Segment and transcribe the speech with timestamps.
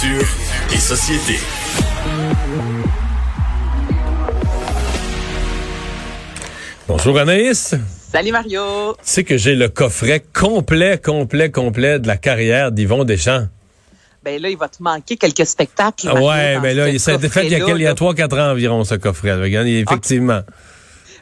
[0.00, 0.28] Culture
[0.72, 1.38] et société.
[6.86, 7.74] Bonjour Anaïs.
[8.12, 8.92] Salut Mario.
[8.94, 13.46] Tu sais que j'ai le coffret complet, complet, complet de la carrière d'Yvon Deschamps.
[14.24, 16.06] Ben là, il va te manquer quelques spectacles.
[16.08, 17.80] Ah Mario, ouais, mais là, ce ça a été fait il y a, coffret-là, quel-
[17.80, 17.94] il y a là.
[17.94, 19.34] 3-4 ans environ, ce coffret.
[19.34, 20.40] Regarde, Effectivement.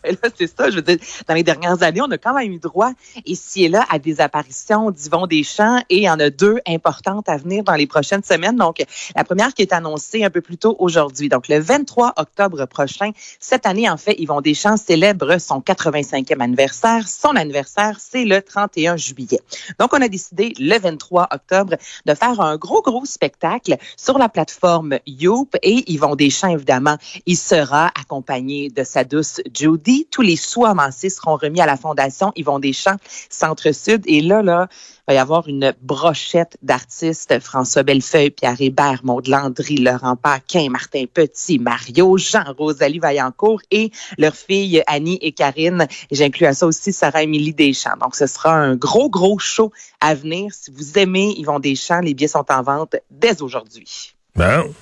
[0.06, 2.52] Et là, c'est ça, je veux dire, dans les dernières années, on a quand même
[2.52, 2.92] eu droit
[3.24, 7.28] ici et là à des apparitions d'Yvon Deschamps et il y en a deux importantes
[7.28, 8.56] à venir dans les prochaines semaines.
[8.56, 8.84] Donc,
[9.14, 11.28] la première qui est annoncée un peu plus tôt aujourd'hui.
[11.28, 17.08] Donc, le 23 octobre prochain, cette année, en fait, Yvon Deschamps célèbre son 85e anniversaire.
[17.08, 19.40] Son anniversaire, c'est le 31 juillet.
[19.78, 24.28] Donc, on a décidé le 23 octobre de faire un gros, gros spectacle sur la
[24.28, 29.95] plateforme Youp et Yvon Deschamps, évidemment, il sera accompagné de sa douce Judy.
[30.04, 32.96] Tous les sous amassés seront remis à la Fondation Yvon Deschamps
[33.30, 34.02] Centre-Sud.
[34.06, 37.38] Et là, là, il va y avoir une brochette d'artistes.
[37.40, 43.90] François Bellefeuille, Pierre Hébert, Maud Landry, Laurent Paquin, Martin Petit, Mario, Jean, Rosalie Vaillancourt et
[44.18, 45.86] leurs filles Annie et Karine.
[46.10, 47.96] J'inclus à ça aussi Sarah-Émilie Deschamps.
[48.00, 50.52] Donc, ce sera un gros, gros show à venir.
[50.52, 54.14] Si vous aimez Yvon Deschamps, les billets sont en vente dès aujourd'hui.
[54.34, 54.74] Bon.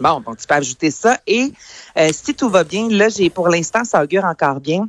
[0.00, 1.18] Bon, bon, tu peux ajouter ça.
[1.26, 1.52] Et
[1.98, 4.88] euh, si tout va bien, là, j'ai pour l'instant, ça augure encore bien.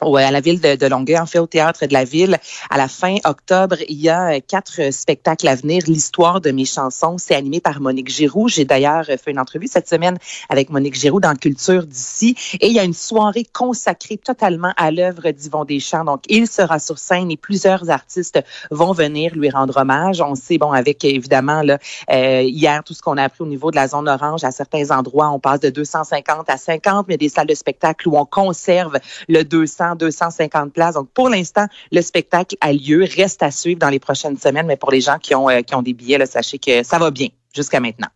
[0.00, 2.38] Ouais, à la ville de, Longueuil, en fait, au théâtre de la ville,
[2.70, 5.82] à la fin octobre, il y a euh, quatre spectacles à venir.
[5.88, 8.46] L'histoire de mes chansons, c'est animé par Monique Giroux.
[8.46, 10.16] J'ai d'ailleurs euh, fait une entrevue cette semaine
[10.50, 12.36] avec Monique Giroux dans Culture d'ici.
[12.60, 16.04] Et il y a une soirée consacrée totalement à l'œuvre d'Yvon Deschamps.
[16.04, 18.38] Donc, il sera sur scène et plusieurs artistes
[18.70, 20.20] vont venir lui rendre hommage.
[20.20, 21.78] On sait, bon, avec évidemment, là,
[22.12, 24.92] euh, hier, tout ce qu'on a appris au niveau de la zone orange, à certains
[24.92, 28.98] endroits, on passe de 250 à 50, mais des salles de spectacle où on conserve
[29.28, 30.94] le 200, 250 places.
[30.94, 34.76] Donc, pour l'instant, le spectacle a lieu, reste à suivre dans les prochaines semaines, mais
[34.76, 37.10] pour les gens qui ont, euh, qui ont des billets, là, sachez que ça va
[37.10, 38.08] bien jusqu'à maintenant.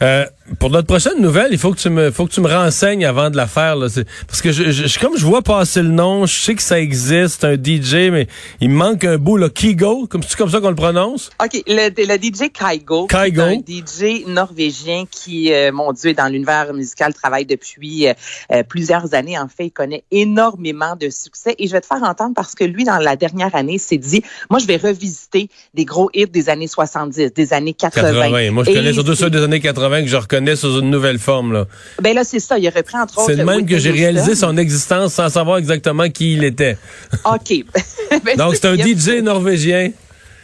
[0.00, 0.24] Euh,
[0.60, 3.30] pour notre prochaine nouvelle, il faut que tu me, faut que tu me renseignes avant
[3.30, 3.74] de la faire.
[3.74, 3.88] Là.
[4.28, 7.42] Parce que je, je- comme je vois passer le nom, je sais que ça existe,
[7.44, 8.28] un DJ, mais
[8.60, 11.30] il me manque un bout, là, Kigo, comme c'est comme ça qu'on le prononce?
[11.44, 13.08] OK, le, le DJ Kygo.
[13.10, 18.14] c'est un DJ norvégien qui, euh, mon Dieu, est dans l'univers musical, travaille depuis euh,
[18.52, 19.36] euh, plusieurs années.
[19.38, 21.56] En fait, il connaît énormément de succès.
[21.58, 24.22] Et je vais te faire entendre parce que lui, dans la dernière année, s'est dit,
[24.48, 28.12] moi, je vais revisiter des gros hits des années 70, des années 80.
[28.30, 28.50] 80.
[28.52, 31.52] Moi, je connais surtout ceux des années 80 que je reconnais sous une nouvelle forme.
[31.52, 31.66] Là.
[32.00, 32.58] Ben là, c'est ça.
[32.58, 33.30] Il a repris, entre autres...
[33.30, 36.76] C'est de même que j'ai réalisé son existence sans savoir exactement qui il était.
[37.24, 37.64] OK.
[38.24, 39.90] Ben, Donc, c'est un DJ norvégien.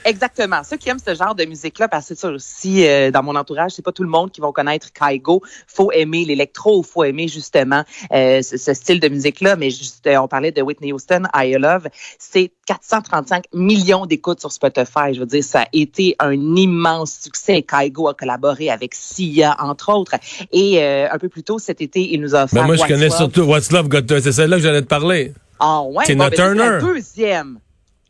[0.05, 0.63] Exactement.
[0.69, 3.35] Ceux qui aiment ce genre de musique-là, parce que c'est ça aussi, euh, dans mon
[3.37, 5.43] entourage, c'est pas tout le monde qui va connaître Kygo.
[5.67, 9.57] Faut aimer l'électro, faut aimer justement euh, ce, ce style de musique-là.
[9.57, 11.89] Mais juste, euh, on parlait de Whitney Houston, I Love.
[12.19, 15.13] C'est 435 millions d'écoutes sur Spotify.
[15.15, 17.63] Je veux dire, ça a été un immense succès.
[17.63, 20.15] Kygo a collaboré avec Sia, entre autres.
[20.53, 22.81] Et euh, un peu plus tôt cet été, il nous a offert Ben, moi, je
[22.83, 23.17] What's connais Love.
[23.17, 25.33] surtout What's Love Got To- C'est celle-là que j'allais te parler.
[25.61, 26.59] Ah ouais, Tina bon, ben, Turner.
[26.71, 27.59] la deuxième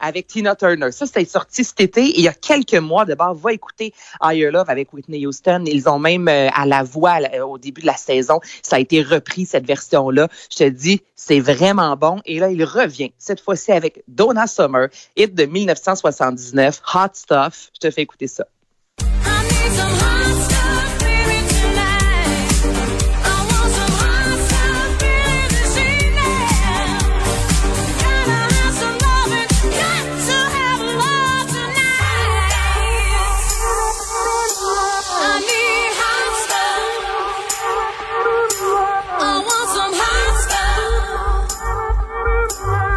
[0.05, 0.93] avec Tina Turner.
[0.93, 2.03] Ça, c'était sorti cet été.
[2.03, 3.93] Il y a quelques mois, d'abord, va écouter
[4.23, 5.65] Higher Love avec Whitney Houston.
[5.67, 8.79] Ils ont même euh, à la voix là, au début de la saison, ça a
[8.79, 10.29] été repris, cette version-là.
[10.51, 12.21] Je te dis, c'est vraiment bon.
[12.25, 17.71] Et là, il revient, cette fois-ci avec Donna Summer, hit de 1979, Hot Stuff.
[17.75, 18.47] Je te fais écouter ça.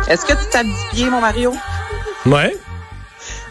[0.10, 1.54] Est-ce que tu tapes pied, mon Mario?
[2.26, 2.58] Ouais.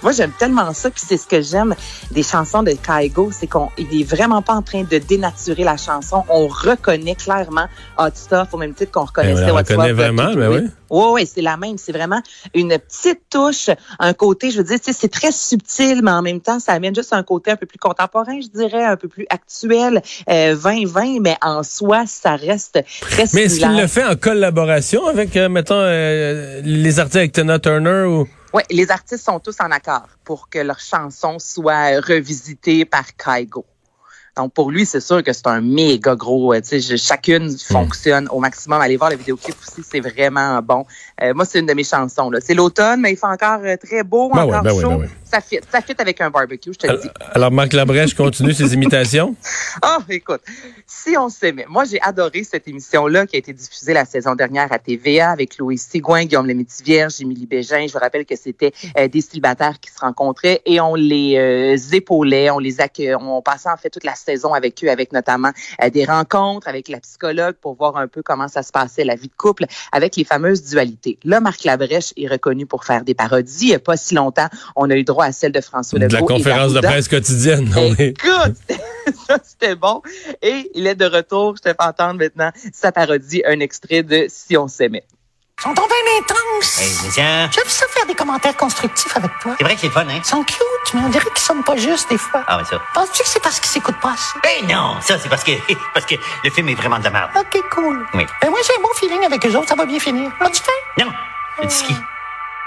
[0.02, 1.74] Moi, j'aime tellement ça, puis c'est ce que j'aime
[2.10, 5.76] des chansons de Kygo, c'est qu'on il est vraiment pas en train de dénaturer la
[5.76, 6.24] chanson.
[6.28, 7.66] On reconnaît clairement
[7.98, 10.52] Hot Stuff au même titre qu'on reconnaissait Eh, on la What's reconnaît vraiment, mais To
[10.52, 10.70] oui.
[10.88, 11.78] Oui, oui, c'est la même.
[11.78, 12.22] C'est vraiment
[12.54, 16.60] une petite touche, un côté, je veux dire, c'est très subtil, mais en même temps,
[16.60, 20.02] ça amène juste un côté un peu plus contemporain, je dirais, un peu plus actuel,
[20.30, 25.06] euh, 2020, mais en soi, ça reste très Mais est-ce qu'il le fait en collaboration
[25.06, 28.28] avec, euh, mettons, euh, les artistes avec Tina Turner ou...
[28.56, 33.66] Oui, les artistes sont tous en accord pour que leur chanson soit revisitée par Kaigo.
[34.36, 36.52] Donc, pour lui, c'est sûr que c'est un méga gros.
[36.52, 38.80] euh, Tu sais, je- chacune fonctionne au maximum.
[38.80, 40.84] Allez voir le vidéoclip aussi, c'est vraiment bon.
[41.22, 42.30] Euh, moi, c'est une de mes chansons.
[42.30, 42.38] là.
[42.42, 44.98] C'est l'automne, mais il fait encore euh, très beau, Ben encore ouais, ben ouais, chaud.
[44.98, 45.08] ben.
[45.24, 47.08] Ça fit, ça fit avec un barbecue, je te le dis.
[47.32, 49.34] Alors, Marc Labrèche continue ses imitations?
[49.82, 50.40] Ah, écoute,
[50.86, 51.66] si on s'aimait.
[51.68, 55.58] Moi, j'ai adoré cette émission-là qui a été diffusée la saison dernière à TVA avec
[55.58, 57.86] Louis Sigouin, Guillaume Lemaitre-Vierge, Émilie Bégin.
[57.86, 61.76] Je vous rappelle que c'était euh, des célibataires qui se rencontraient et on les euh,
[61.92, 65.52] épaulait, on les accueillait, on passait en fait toute la saison avec eux, avec notamment
[65.82, 69.14] euh, des rencontres avec la psychologue pour voir un peu comment ça se passait, la
[69.14, 71.18] vie de couple, avec les fameuses dualités.
[71.24, 73.66] Là, Marc Labrèche est reconnu pour faire des parodies.
[73.66, 76.04] Il n'y a pas si longtemps, on a eu droit à celle de François De
[76.04, 76.16] Legault.
[76.28, 77.70] la et conférence de presse quotidienne.
[77.76, 78.56] On est- Écoute,
[79.28, 80.02] ça c'était bon.
[80.42, 81.56] Et il est de retour.
[81.56, 85.04] Je te fais entendre maintenant sa parodie, un extrait de Si on s'aimait.
[85.58, 86.78] Ils sont tombés intenses.
[86.82, 89.54] Hey, mais tiens, J'aime ça faire des commentaires constructifs avec toi.
[89.56, 90.16] c'est vrai que c'est fun, hein?
[90.18, 90.58] Ils sont cute,
[90.92, 92.44] mais on dirait qu'ils sonnent pas juste des fois.
[92.46, 92.78] Ah, mais ça.
[92.92, 94.38] Penses-tu que c'est parce qu'ils s'écoutent pas assez?
[94.42, 95.52] Ben non, ça, c'est parce que,
[95.94, 97.30] parce que le film est vraiment de la merde.
[97.36, 98.06] Ok, cool.
[98.12, 98.26] Oui.
[98.42, 100.30] Ben moi, j'ai un bon feeling avec eux autres, ça va bien finir.
[100.42, 101.02] L'as-tu fait?
[101.02, 101.10] Non,
[101.62, 101.96] le ski.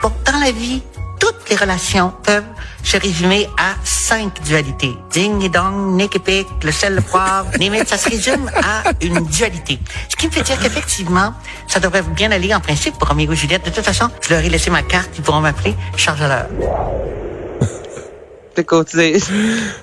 [0.01, 0.81] Bon, dans la vie,
[1.19, 2.43] toutes les relations peuvent
[2.83, 4.95] se résumer à cinq dualités.
[5.11, 7.49] Ding et dong, nick et pic, le sel, le poivre.
[7.59, 9.79] Limite, ça se résume à une dualité.
[10.09, 11.33] Ce qui me fait dire qu'effectivement,
[11.67, 13.65] ça devrait bien aller en principe pour et Juliette.
[13.65, 16.47] De toute façon, je leur ai laissé ma carte, ils pourront m'appeler Charles à l'heure.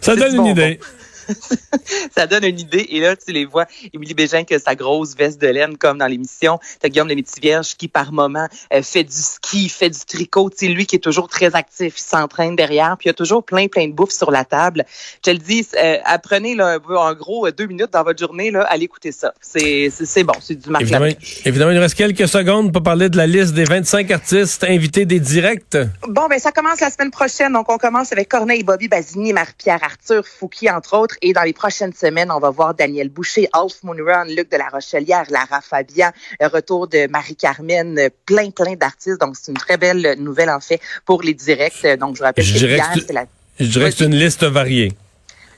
[0.00, 0.80] Ça donne une idée.
[2.16, 2.86] ça donne une idée.
[2.90, 5.98] Et là, tu les vois, Émilie Bégin qui a sa grosse veste de laine comme
[5.98, 6.58] dans l'émission.
[6.80, 10.50] T'as Guillaume Lemaitre-Vierge qui, par moment, euh, fait du ski, fait du tricot.
[10.50, 12.96] Tu sais, lui qui est toujours très actif, il s'entraîne derrière.
[12.98, 14.84] Puis il y a toujours plein, plein de bouffe sur la table.
[15.16, 18.02] Je te le dis, euh, apprenez là, un peu, en gros, euh, deux minutes dans
[18.04, 19.32] votre journée, là, allez écouter ça.
[19.40, 21.40] C'est c'est- c'est bon, c'est du Évidemment, Labrèche.
[21.44, 25.04] évidemment, il nous reste quelques secondes pour parler de la liste des 25 artistes invités
[25.06, 25.76] des directs.
[26.08, 27.52] Bon, ben ça commence la semaine prochaine.
[27.52, 31.15] Donc, on commence avec Corneille, Bobby Basini, Marie-Pierre Arthur, Fouki, entre autres.
[31.22, 34.68] Et dans les prochaines semaines, on va voir Daniel Boucher, Alf Moonrun, Luc de la
[34.68, 36.10] Rochelière, Lara Fabian,
[36.40, 39.20] le retour de Marie-Carmen, euh, plein, plein d'artistes.
[39.20, 41.86] Donc, c'est une très belle nouvelle, en fait, pour les directs.
[41.98, 43.26] Donc, je vous rappelle Je que hier, c'est- la-
[43.58, 44.92] Je dirais que c'est une liste variée.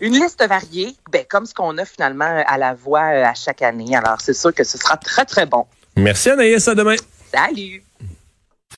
[0.00, 3.62] une liste variée, ben, comme ce qu'on a finalement à la voix euh, à chaque
[3.62, 3.96] année.
[3.96, 5.66] Alors, c'est sûr que ce sera très, très bon.
[5.96, 6.94] Merci Anaïs, à demain.
[7.34, 7.82] Salut!